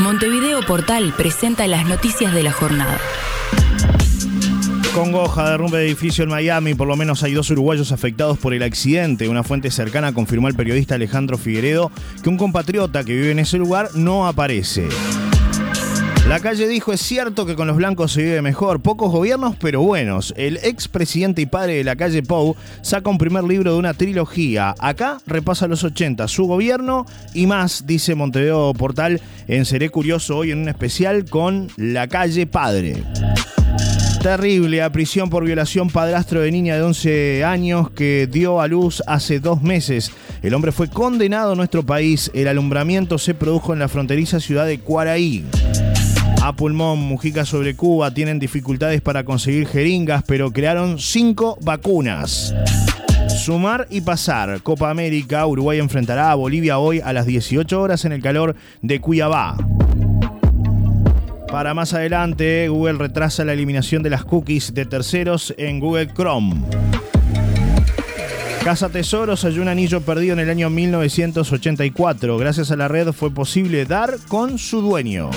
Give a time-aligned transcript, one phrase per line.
[0.00, 2.98] Montevideo Portal presenta las noticias de la jornada.
[4.94, 6.74] Congoja, derrumbe de edificio en Miami.
[6.74, 9.28] Por lo menos hay dos uruguayos afectados por el accidente.
[9.28, 11.92] Una fuente cercana confirmó al periodista Alejandro Figueredo
[12.22, 14.88] que un compatriota que vive en ese lugar no aparece.
[16.28, 19.80] La calle dijo, es cierto que con los blancos se vive mejor, pocos gobiernos pero
[19.80, 20.32] buenos.
[20.36, 24.74] El expresidente y padre de la calle Pou saca un primer libro de una trilogía.
[24.78, 27.04] Acá repasa los 80, su gobierno
[27.34, 32.46] y más, dice Montevideo Portal en Seré Curioso hoy en un especial con La calle
[32.46, 33.02] Padre.
[34.22, 39.02] Terrible, a prisión por violación padrastro de niña de 11 años que dio a luz
[39.06, 40.12] hace dos meses.
[40.42, 42.30] El hombre fue condenado en nuestro país.
[42.34, 45.46] El alumbramiento se produjo en la fronteriza ciudad de Cuaraí.
[46.42, 52.54] A pulmón, Mujica sobre Cuba tienen dificultades para conseguir jeringas, pero crearon cinco vacunas.
[53.28, 54.62] Sumar y pasar.
[54.62, 59.00] Copa América, Uruguay enfrentará a Bolivia hoy a las 18 horas en el calor de
[59.00, 59.54] Cuiabá.
[61.50, 66.62] Para más adelante, Google retrasa la eliminación de las cookies de terceros en Google Chrome.
[68.64, 72.38] Casa Tesoros halló un anillo perdido en el año 1984.
[72.38, 75.30] Gracias a la red fue posible dar con su dueño.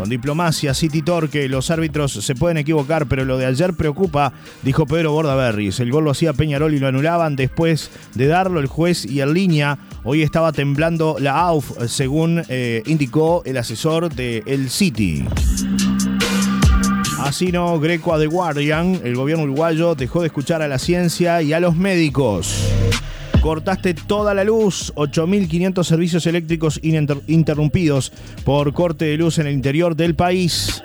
[0.00, 4.86] Con diplomacia, City Torque, los árbitros se pueden equivocar, pero lo de ayer preocupa, dijo
[4.86, 5.78] Pedro Bordaberris.
[5.78, 9.34] El gol lo hacía Peñarol y lo anulaban después de darlo el juez y en
[9.34, 9.76] línea.
[10.02, 15.26] Hoy estaba temblando la AUF, según eh, indicó el asesor de El City.
[17.18, 21.42] Así no, Greco a The Guardian, el gobierno uruguayo dejó de escuchar a la ciencia
[21.42, 22.70] y a los médicos.
[23.40, 28.12] Cortaste toda la luz, 8.500 servicios eléctricos interrumpidos
[28.44, 30.82] por corte de luz en el interior del país.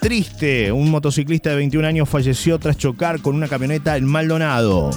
[0.00, 4.90] Triste, un motociclista de 21 años falleció tras chocar con una camioneta en Maldonado.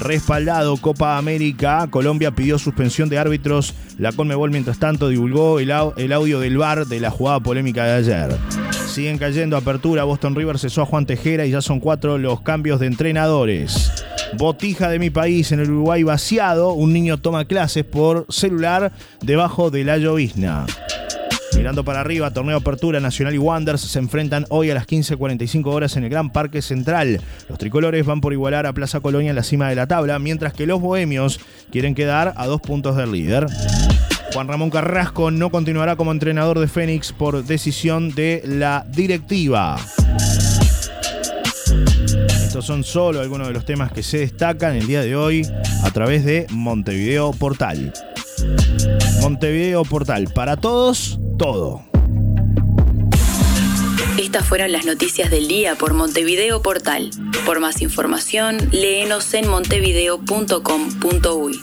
[0.00, 3.74] Respaldado Copa América, Colombia pidió suspensión de árbitros.
[3.96, 7.92] La Conmebol, mientras tanto, divulgó el, el audio del VAR de la jugada polémica de
[7.92, 8.36] ayer.
[8.88, 10.04] Siguen cayendo apertura.
[10.04, 14.05] Boston River cesó a Juan Tejera y ya son cuatro los cambios de entrenadores.
[14.34, 16.72] Botija de mi país en el Uruguay vaciado.
[16.72, 18.92] Un niño toma clases por celular
[19.22, 20.66] debajo de la llovizna.
[21.56, 25.96] Mirando para arriba, torneo Apertura Nacional y Wanderers se enfrentan hoy a las 15.45 horas
[25.96, 27.20] en el Gran Parque Central.
[27.48, 30.52] Los tricolores van por igualar a Plaza Colonia en la cima de la tabla, mientras
[30.52, 33.46] que los bohemios quieren quedar a dos puntos del líder.
[34.34, 39.78] Juan Ramón Carrasco no continuará como entrenador de Fénix por decisión de la directiva.
[42.56, 45.46] Estos son solo algunos de los temas que se destacan el día de hoy
[45.82, 47.92] a través de Montevideo Portal.
[49.20, 51.84] Montevideo Portal, para todos, todo.
[54.18, 57.10] Estas fueron las noticias del día por Montevideo Portal.
[57.44, 61.60] Por más información, léenos en montevideo.com.uy.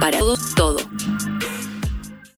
[0.00, 0.91] Para todos, todo.